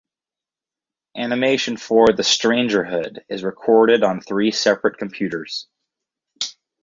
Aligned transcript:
Animation 1.15 1.77
for 1.77 2.07
"The 2.07 2.23
Strangerhood" 2.23 3.19
is 3.29 3.43
recorded 3.43 4.01
on 4.01 4.19
three 4.19 4.49
separate 4.49 4.97
computers. 4.97 5.67